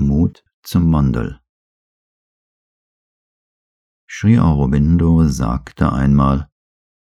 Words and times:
Mut 0.00 0.44
zum 0.62 0.92
Wandel. 0.92 1.40
Sri 4.08 4.38
Aurobindo 4.38 5.28
sagte 5.28 5.92
einmal, 5.92 6.48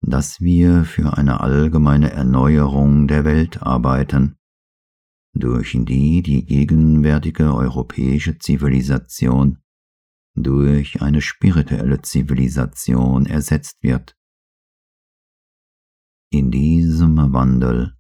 dass 0.02 0.40
wir 0.40 0.84
für 0.84 1.16
eine 1.16 1.40
allgemeine 1.40 2.10
Erneuerung 2.12 3.08
der 3.08 3.24
Welt 3.24 3.62
arbeiten, 3.62 4.36
durch 5.34 5.72
die 5.72 6.22
die 6.22 6.44
gegenwärtige 6.44 7.54
europäische 7.54 8.38
Zivilisation 8.38 9.62
durch 10.34 11.02
eine 11.02 11.20
spirituelle 11.20 12.02
Zivilisation 12.02 13.26
ersetzt 13.26 13.82
wird. 13.82 14.16
In 16.30 16.50
diesem 16.50 17.16
Wandel 17.32 17.98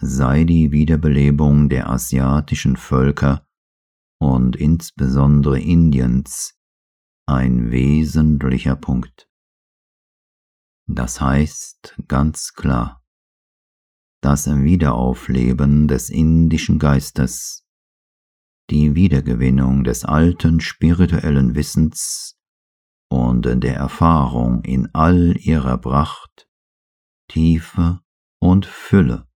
sei 0.00 0.44
die 0.44 0.70
Wiederbelebung 0.70 1.68
der 1.68 1.90
asiatischen 1.90 2.76
Völker 2.76 3.47
und 4.18 4.56
insbesondere 4.56 5.60
Indiens 5.60 6.58
ein 7.26 7.70
wesentlicher 7.70 8.76
Punkt. 8.76 9.28
Das 10.86 11.20
heißt 11.20 11.96
ganz 12.08 12.54
klar, 12.54 13.04
das 14.22 14.48
Wiederaufleben 14.48 15.86
des 15.86 16.10
indischen 16.10 16.78
Geistes, 16.78 17.66
die 18.70 18.94
Wiedergewinnung 18.94 19.84
des 19.84 20.04
alten 20.04 20.60
spirituellen 20.60 21.54
Wissens 21.54 22.36
und 23.10 23.42
der 23.42 23.76
Erfahrung 23.76 24.64
in 24.64 24.92
all 24.94 25.36
ihrer 25.38 25.78
Pracht, 25.78 26.48
Tiefe 27.28 28.00
und 28.40 28.66
Fülle 28.66 29.27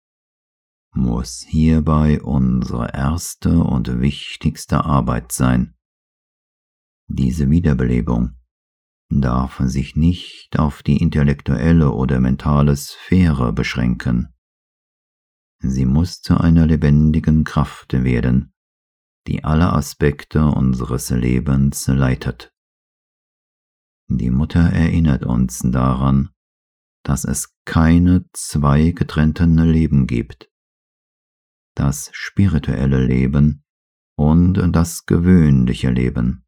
muss 0.95 1.41
hierbei 1.49 2.21
unsere 2.23 2.93
erste 2.93 3.63
und 3.63 4.01
wichtigste 4.01 4.85
Arbeit 4.85 5.33
sein. 5.33 5.75
Diese 7.09 7.51
Wiederbelebung 7.51 8.37
darf 9.09 9.61
sich 9.65 9.97
nicht 9.97 10.59
auf 10.59 10.83
die 10.83 10.99
intellektuelle 10.99 11.93
oder 11.93 12.21
mentale 12.21 12.77
Sphäre 12.77 13.53
beschränken. 13.53 14.35
Sie 15.61 15.87
muss 15.87 16.21
zu 16.21 16.39
einer 16.39 16.67
lebendigen 16.67 17.45
Kraft 17.45 17.93
werden, 17.93 18.53
die 19.27 19.45
alle 19.45 19.73
Aspekte 19.73 20.45
unseres 20.47 21.11
Lebens 21.11 21.87
leitet. 21.87 22.53
Die 24.09 24.31
Mutter 24.31 24.61
erinnert 24.61 25.25
uns 25.25 25.61
daran, 25.65 26.31
dass 27.03 27.25
es 27.25 27.55
keine 27.65 28.25
zwei 28.33 28.91
getrennten 28.91 29.57
Leben 29.59 30.07
gibt 30.07 30.52
das 31.75 32.11
spirituelle 32.13 33.05
Leben 33.05 33.65
und 34.17 34.55
das 34.73 35.07
gewöhnliche 35.07 35.91
Leben. 35.91 36.45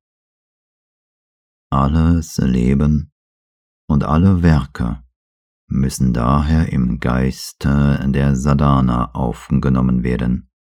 Alles 1.71 2.37
Leben 2.39 3.13
und 3.89 4.05
alle 4.05 4.43
Werke 4.43 5.03
müssen 5.67 6.13
daher 6.13 6.73
im 6.73 7.01
Geiste 7.01 8.05
der 8.09 8.37
Sadhana 8.37 9.13
aufgenommen 9.15 10.03
werden. 10.03 10.51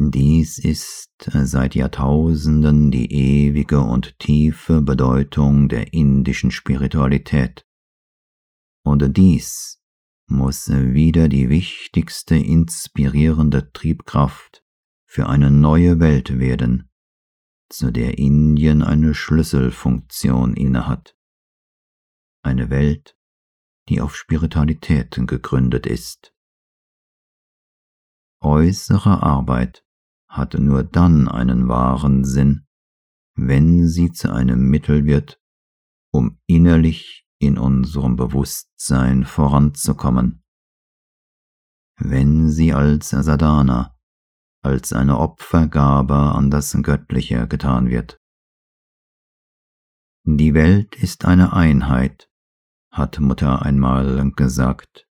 Dies 0.00 0.58
ist 0.58 1.10
seit 1.26 1.74
Jahrtausenden 1.74 2.92
die 2.92 3.12
ewige 3.12 3.80
und 3.80 4.18
tiefe 4.20 4.80
Bedeutung 4.80 5.68
der 5.68 5.92
indischen 5.92 6.52
Spiritualität. 6.52 7.66
Und 8.84 9.16
dies 9.16 9.77
muss 10.28 10.68
wieder 10.68 11.28
die 11.28 11.48
wichtigste 11.48 12.36
inspirierende 12.36 13.72
Triebkraft 13.72 14.62
für 15.06 15.26
eine 15.26 15.50
neue 15.50 16.00
Welt 16.00 16.38
werden, 16.38 16.90
zu 17.70 17.90
der 17.90 18.18
Indien 18.18 18.82
eine 18.82 19.14
Schlüsselfunktion 19.14 20.54
innehat. 20.54 21.16
Eine 22.42 22.70
Welt, 22.70 23.16
die 23.88 24.00
auf 24.00 24.16
Spiritualität 24.16 25.18
gegründet 25.26 25.86
ist. 25.86 26.34
Äußere 28.40 29.22
Arbeit 29.22 29.84
hat 30.28 30.54
nur 30.54 30.84
dann 30.84 31.26
einen 31.26 31.68
wahren 31.68 32.24
Sinn, 32.24 32.66
wenn 33.34 33.88
sie 33.88 34.12
zu 34.12 34.32
einem 34.32 34.68
Mittel 34.68 35.04
wird, 35.06 35.40
um 36.12 36.38
innerlich 36.46 37.27
in 37.38 37.58
unserem 37.58 38.16
Bewusstsein 38.16 39.24
voranzukommen. 39.24 40.42
Wenn 42.00 42.50
sie 42.50 42.72
als 42.72 43.10
Sadhana, 43.10 43.96
als 44.62 44.92
eine 44.92 45.18
Opfergabe 45.18 46.14
an 46.14 46.50
das 46.50 46.76
Göttliche 46.82 47.46
getan 47.48 47.88
wird. 47.88 48.20
Die 50.24 50.52
Welt 50.54 50.94
ist 50.96 51.24
eine 51.24 51.52
Einheit, 51.52 52.28
hat 52.92 53.18
Mutter 53.18 53.62
einmal 53.62 54.30
gesagt, 54.32 55.06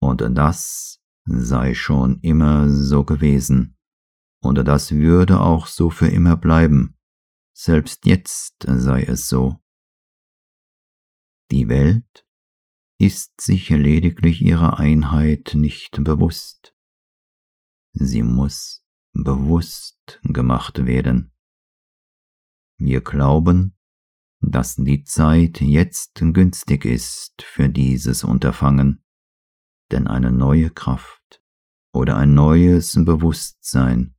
und 0.00 0.20
das 0.20 1.00
sei 1.24 1.74
schon 1.74 2.20
immer 2.20 2.68
so 2.68 3.02
gewesen, 3.04 3.76
und 4.42 4.56
das 4.68 4.92
würde 4.92 5.40
auch 5.40 5.66
so 5.66 5.90
für 5.90 6.08
immer 6.08 6.36
bleiben, 6.36 6.96
selbst 7.56 8.06
jetzt 8.06 8.66
sei 8.68 9.02
es 9.02 9.28
so. 9.28 9.58
Die 11.50 11.68
Welt 11.68 12.26
ist 12.98 13.40
sich 13.40 13.68
lediglich 13.70 14.42
ihrer 14.42 14.78
Einheit 14.78 15.52
nicht 15.54 16.02
bewusst. 16.02 16.74
Sie 17.92 18.22
muss 18.22 18.84
bewusst 19.12 20.20
gemacht 20.22 20.86
werden. 20.86 21.32
Wir 22.78 23.00
glauben, 23.00 23.76
dass 24.40 24.76
die 24.76 25.04
Zeit 25.04 25.60
jetzt 25.60 26.14
günstig 26.14 26.84
ist 26.84 27.42
für 27.42 27.68
dieses 27.68 28.24
Unterfangen, 28.24 29.04
denn 29.90 30.06
eine 30.06 30.32
neue 30.32 30.70
Kraft 30.70 31.42
oder 31.92 32.16
ein 32.16 32.34
neues 32.34 32.92
Bewusstsein 33.04 34.14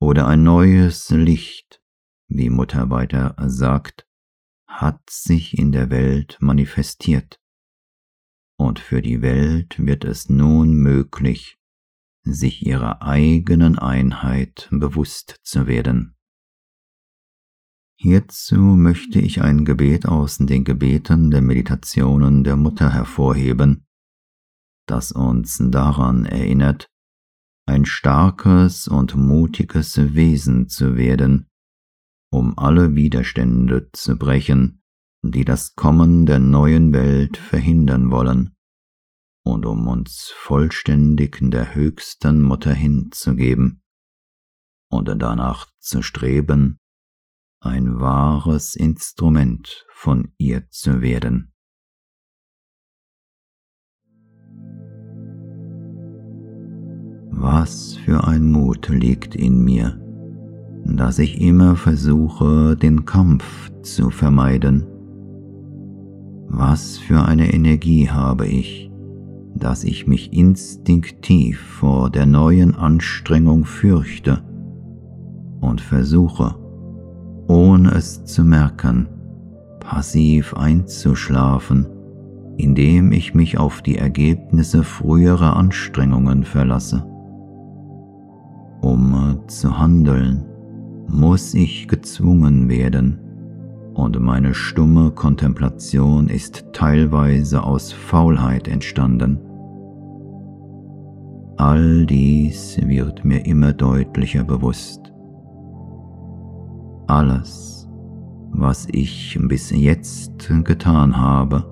oder 0.00 0.26
ein 0.26 0.42
neues 0.42 1.10
Licht, 1.10 1.82
wie 2.28 2.50
Mutter 2.50 2.90
weiter 2.90 3.34
sagt, 3.46 4.05
hat 4.80 5.08
sich 5.08 5.58
in 5.58 5.72
der 5.72 5.90
Welt 5.90 6.36
manifestiert. 6.40 7.40
Und 8.58 8.78
für 8.78 9.02
die 9.02 9.22
Welt 9.22 9.76
wird 9.78 10.04
es 10.04 10.28
nun 10.28 10.74
möglich, 10.74 11.58
sich 12.22 12.66
ihrer 12.66 13.02
eigenen 13.02 13.78
Einheit 13.78 14.68
bewusst 14.70 15.40
zu 15.42 15.66
werden. 15.66 16.16
Hierzu 17.98 18.56
möchte 18.56 19.20
ich 19.20 19.40
ein 19.40 19.64
Gebet 19.64 20.06
aus 20.06 20.36
den 20.36 20.64
Gebeten 20.64 21.30
der 21.30 21.40
Meditationen 21.40 22.44
der 22.44 22.56
Mutter 22.56 22.92
hervorheben, 22.92 23.86
das 24.86 25.12
uns 25.12 25.58
daran 25.58 26.26
erinnert, 26.26 26.90
ein 27.66 27.86
starkes 27.86 28.86
und 28.86 29.16
mutiges 29.16 29.96
Wesen 30.14 30.68
zu 30.68 30.96
werden, 30.96 31.48
um 32.30 32.58
alle 32.58 32.94
Widerstände 32.94 33.90
zu 33.92 34.16
brechen, 34.16 34.82
die 35.22 35.44
das 35.44 35.74
Kommen 35.74 36.26
der 36.26 36.38
neuen 36.38 36.92
Welt 36.92 37.36
verhindern 37.36 38.10
wollen, 38.10 38.56
und 39.44 39.64
um 39.64 39.86
uns 39.86 40.32
vollständig 40.34 41.40
in 41.40 41.50
der 41.50 41.74
höchsten 41.74 42.42
Mutter 42.42 42.74
hinzugeben 42.74 43.82
und 44.90 45.06
danach 45.06 45.66
zu 45.78 46.02
streben, 46.02 46.80
ein 47.60 48.00
wahres 48.00 48.74
Instrument 48.74 49.86
von 49.90 50.32
ihr 50.38 50.68
zu 50.70 51.00
werden. 51.00 51.52
Was 57.30 57.96
für 57.96 58.24
ein 58.24 58.50
Mut 58.50 58.88
liegt 58.88 59.34
in 59.34 59.62
mir, 59.62 60.00
dass 60.94 61.18
ich 61.18 61.40
immer 61.40 61.76
versuche, 61.76 62.76
den 62.76 63.04
Kampf 63.04 63.70
zu 63.82 64.10
vermeiden. 64.10 64.86
Was 66.48 66.96
für 66.98 67.24
eine 67.24 67.52
Energie 67.52 68.08
habe 68.08 68.46
ich, 68.46 68.90
dass 69.54 69.84
ich 69.84 70.06
mich 70.06 70.32
instinktiv 70.32 71.60
vor 71.60 72.10
der 72.10 72.26
neuen 72.26 72.74
Anstrengung 72.74 73.64
fürchte 73.64 74.42
und 75.60 75.80
versuche, 75.80 76.54
ohne 77.48 77.92
es 77.92 78.24
zu 78.24 78.44
merken, 78.44 79.08
passiv 79.80 80.54
einzuschlafen, 80.54 81.86
indem 82.56 83.12
ich 83.12 83.34
mich 83.34 83.58
auf 83.58 83.82
die 83.82 83.98
Ergebnisse 83.98 84.82
früherer 84.82 85.56
Anstrengungen 85.56 86.44
verlasse. 86.44 87.04
Um 88.80 89.40
zu 89.48 89.78
handeln, 89.78 90.44
muss 91.08 91.54
ich 91.54 91.88
gezwungen 91.88 92.68
werden, 92.68 93.20
und 93.94 94.20
meine 94.20 94.52
stumme 94.52 95.10
Kontemplation 95.10 96.28
ist 96.28 96.66
teilweise 96.72 97.62
aus 97.62 97.92
Faulheit 97.92 98.68
entstanden. 98.68 99.40
All 101.56 102.04
dies 102.04 102.78
wird 102.86 103.24
mir 103.24 103.46
immer 103.46 103.72
deutlicher 103.72 104.44
bewusst, 104.44 105.12
Alles, 107.08 107.88
was 108.50 108.88
ich 108.90 109.38
bis 109.42 109.70
jetzt 109.70 110.50
getan 110.64 111.16
habe, 111.16 111.64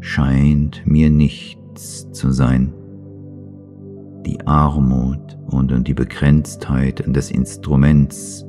scheint 0.00 0.86
mir 0.86 1.08
nichts 1.08 2.12
zu 2.12 2.30
sein. 2.30 2.74
Die 4.26 4.38
Armut 4.46 5.38
und 5.46 5.88
die 5.88 5.94
Begrenztheit 5.94 7.02
des 7.06 7.30
Instruments, 7.30 8.44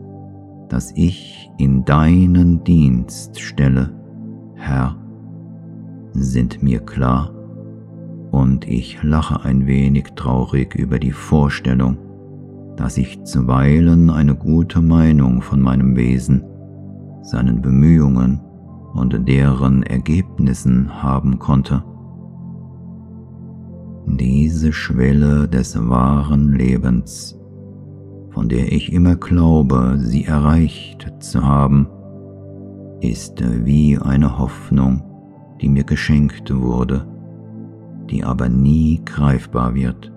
das 0.72 0.94
ich 0.96 1.52
in 1.58 1.84
deinen 1.84 2.64
Dienst 2.64 3.42
stelle, 3.42 3.94
Herr, 4.56 4.96
sind 6.14 6.64
mir 6.64 6.80
klar 6.80 7.34
und 8.32 8.66
ich 8.66 9.04
lache 9.04 9.44
ein 9.44 9.68
wenig 9.68 10.14
traurig 10.16 10.74
über 10.76 10.98
die 10.98 11.12
Vorstellung, 11.12 11.98
dass 12.78 12.98
ich 12.98 13.22
zuweilen 13.24 14.10
eine 14.10 14.34
gute 14.34 14.82
Meinung 14.82 15.42
von 15.42 15.60
meinem 15.60 15.98
Wesen, 15.98 16.42
seinen 17.22 17.62
Bemühungen 17.62 18.40
und 18.94 19.28
deren 19.28 19.84
Ergebnissen 19.84 21.04
haben 21.04 21.38
konnte. 21.38 21.84
Diese 24.06 24.72
Schwelle 24.72 25.50
des 25.50 25.78
wahren 25.90 26.54
Lebens, 26.54 27.41
von 28.32 28.50
der 28.50 28.72
ich 28.72 28.92
immer 28.92 29.16
glaube, 29.16 29.96
sie 29.98 30.26
erreicht 30.26 31.12
zu 31.20 31.44
haben, 31.46 31.88
ist 33.02 33.44
wie 33.66 33.98
eine 33.98 34.38
Hoffnung, 34.38 35.04
die 35.62 35.70
mir 35.70 35.84
geschenkt 35.84 36.54
wurde, 36.54 37.08
die 38.10 38.24
aber 38.24 38.50
nie 38.50 39.02
greifbar 39.06 39.74
wird. 39.76 40.12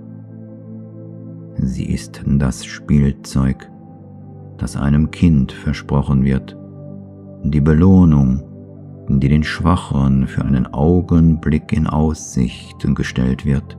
Sie 1.57 1.85
ist 1.85 2.23
das 2.27 2.65
Spielzeug, 2.65 3.71
das 4.59 4.77
einem 4.77 5.11
Kind 5.11 5.53
versprochen 5.53 6.25
wird, 6.25 6.57
die 7.43 7.61
Belohnung, 7.61 8.43
die 9.09 9.29
den 9.29 9.45
Schwachen 9.45 10.27
für 10.27 10.45
einen 10.45 10.67
Augenblick 10.67 11.73
in 11.73 11.87
Aussicht 11.87 12.87
gestellt 12.95 13.45
wird. 13.45 13.77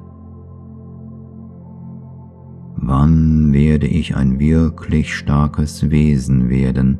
Wann 2.87 3.51
werde 3.51 3.87
ich 3.87 4.15
ein 4.15 4.39
wirklich 4.39 5.15
starkes 5.15 5.89
Wesen 5.89 6.49
werden, 6.49 6.99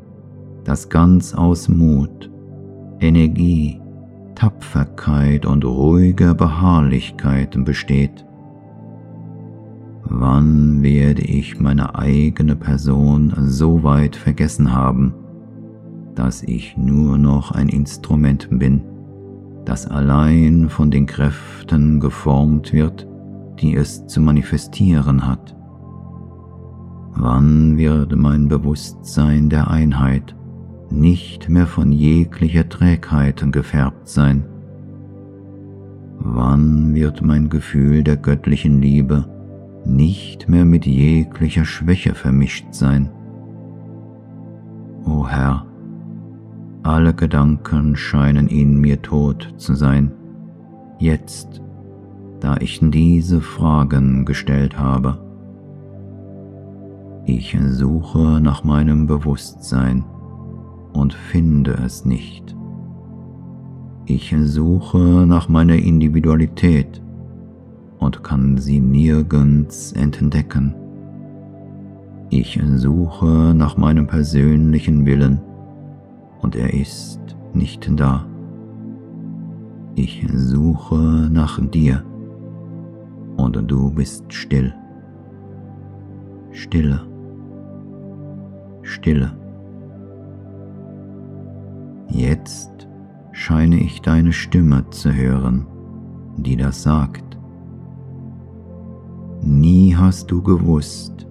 das 0.63 0.89
ganz 0.89 1.35
aus 1.35 1.69
Mut, 1.69 2.31
Energie, 2.99 3.79
Tapferkeit 4.33 5.45
und 5.45 5.63
ruhiger 5.63 6.33
Beharrlichkeit 6.33 7.63
besteht? 7.63 8.25
Wann 10.05 10.81
werde 10.81 11.21
ich 11.21 11.59
meine 11.59 11.93
eigene 11.93 12.55
Person 12.55 13.31
so 13.45 13.83
weit 13.83 14.15
vergessen 14.15 14.73
haben, 14.73 15.13
dass 16.15 16.41
ich 16.41 16.75
nur 16.77 17.19
noch 17.19 17.51
ein 17.51 17.69
Instrument 17.69 18.47
bin, 18.49 18.81
das 19.65 19.85
allein 19.85 20.67
von 20.67 20.89
den 20.89 21.05
Kräften 21.05 21.99
geformt 21.99 22.73
wird, 22.73 23.07
die 23.61 23.75
es 23.75 24.07
zu 24.07 24.19
manifestieren 24.19 25.27
hat? 25.27 25.54
Wann 27.17 27.77
wird 27.77 28.13
mein 28.15 28.49
Bewusstsein 28.49 29.49
der 29.49 29.69
Einheit 29.71 30.35
nicht 30.89 31.47
mehr 31.47 31.65
von 31.65 31.91
jeglicher 31.93 32.67
Trägheit 32.67 33.41
gefärbt 33.51 34.09
sein? 34.09 34.43
Wann 36.19 36.93
wird 36.93 37.21
mein 37.21 37.49
Gefühl 37.49 38.03
der 38.03 38.17
göttlichen 38.17 38.81
Liebe 38.81 39.25
nicht 39.85 40.49
mehr 40.49 40.65
mit 40.65 40.85
jeglicher 40.85 41.63
Schwäche 41.63 42.15
vermischt 42.15 42.67
sein? 42.71 43.09
O 45.05 45.25
Herr, 45.27 45.65
alle 46.83 47.13
Gedanken 47.13 47.95
scheinen 47.95 48.47
in 48.47 48.79
mir 48.79 49.01
tot 49.01 49.53
zu 49.57 49.73
sein, 49.73 50.11
jetzt, 50.99 51.61
da 52.41 52.57
ich 52.57 52.79
diese 52.81 53.39
Fragen 53.39 54.25
gestellt 54.25 54.77
habe. 54.77 55.24
Ich 57.27 57.57
suche 57.69 58.39
nach 58.39 58.63
meinem 58.63 59.07
Bewusstsein 59.07 60.05
und 60.93 61.13
finde 61.13 61.71
es 61.83 62.05
nicht. 62.05 62.55
Ich 64.05 64.35
suche 64.39 65.25
nach 65.25 65.49
meiner 65.49 65.75
Individualität 65.75 67.01
und 67.97 68.23
kann 68.23 68.59
sie 68.59 68.79
nirgends 68.79 69.91
entdecken. 69.93 70.75
Ich 72.29 72.61
suche 72.75 73.55
nach 73.55 73.75
meinem 73.75 74.05
persönlichen 74.05 75.03
Willen 75.07 75.41
und 76.41 76.55
er 76.55 76.75
ist 76.75 77.19
nicht 77.55 77.89
da. 77.99 78.27
Ich 79.95 80.27
suche 80.31 81.29
nach 81.31 81.59
dir 81.71 82.03
und 83.37 83.55
du 83.65 83.89
bist 83.89 84.31
still. 84.31 84.75
Stille. 86.51 87.14
Stille. 88.85 89.35
Jetzt 92.07 92.87
scheine 93.31 93.77
ich 93.77 94.01
deine 94.01 94.31
Stimme 94.31 94.89
zu 94.91 95.13
hören, 95.13 95.65
die 96.37 96.55
das 96.55 96.83
sagt. 96.83 97.37
Nie 99.41 99.95
hast 99.95 100.31
du 100.31 100.41
gewusst, 100.41 101.27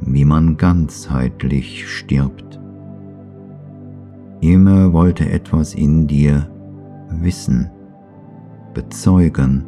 wie 0.00 0.24
man 0.24 0.56
ganzheitlich 0.56 1.88
stirbt. 1.88 2.60
Immer 4.40 4.92
wollte 4.92 5.28
etwas 5.30 5.74
in 5.74 6.06
dir 6.06 6.50
wissen, 7.08 7.70
bezeugen, 8.74 9.64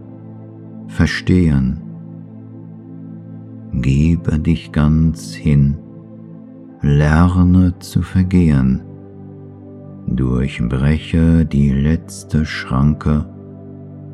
verstehen. 0.89 1.81
Gebe 3.73 4.39
dich 4.39 4.73
ganz 4.73 5.33
hin, 5.33 5.79
lerne 6.89 7.79
zu 7.81 8.01
vergehen 8.01 8.81
Durchbreche 10.07 11.45
die 11.45 11.71
letzte 11.71 12.47
Schranke, 12.47 13.27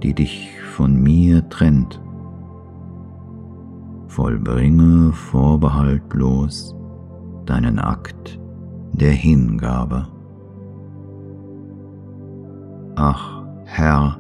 die 0.03 0.13
dich 0.13 0.51
von 0.73 1.01
mir 1.01 1.49
trennt. 1.49 2.03
Vollbringe 4.09 5.13
vorbehaltlos 5.13 6.75
deinen 7.47 7.79
Akt 7.79 8.41
der 8.93 9.13
Hingabe. 9.13 10.09
Ach, 12.97 13.45
Herr, 13.67 14.19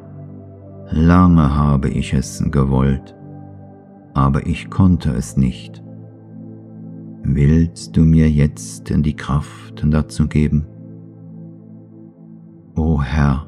lange 0.90 1.56
habe 1.56 1.88
ich 1.88 2.14
es 2.14 2.42
gewollt, 2.52 3.16
aber 4.14 4.46
ich 4.46 4.70
konnte 4.70 5.10
es 5.10 5.36
nicht. 5.36 5.83
Willst 7.26 7.96
du 7.96 8.02
mir 8.02 8.30
jetzt 8.30 8.92
die 8.94 9.16
Kraft 9.16 9.82
dazu 9.88 10.28
geben? 10.28 10.66
O 12.76 13.02
Herr, 13.02 13.46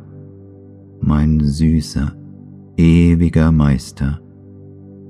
mein 1.00 1.40
süßer, 1.40 2.16
ewiger 2.78 3.52
Meister, 3.52 4.20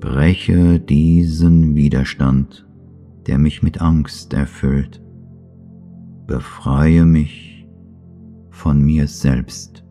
breche 0.00 0.80
diesen 0.80 1.76
Widerstand, 1.76 2.66
der 3.28 3.38
mich 3.38 3.62
mit 3.62 3.80
Angst 3.80 4.35
erfüllt. 4.35 5.00
Befreie 6.26 7.04
mich 7.04 7.68
von 8.50 8.82
mir 8.82 9.06
selbst. 9.06 9.86